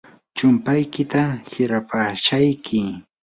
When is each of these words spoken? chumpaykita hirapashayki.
chumpaykita 0.35 1.21
hirapashayki. 1.49 2.79